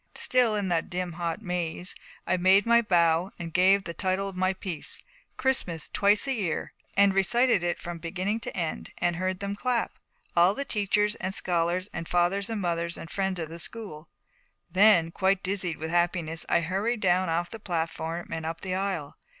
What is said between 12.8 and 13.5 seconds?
and Friends of